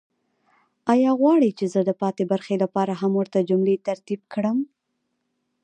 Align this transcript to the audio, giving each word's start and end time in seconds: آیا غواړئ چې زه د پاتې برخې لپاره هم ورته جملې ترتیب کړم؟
آیا 0.93 1.11
غواړئ 1.19 1.51
چې 1.59 1.65
زه 1.73 1.79
د 1.85 1.91
پاتې 2.01 2.23
برخې 2.31 2.55
لپاره 2.63 2.93
هم 3.01 3.11
ورته 3.19 3.39
جملې 3.49 3.75
ترتیب 3.87 4.21
کړم؟ 4.33 4.57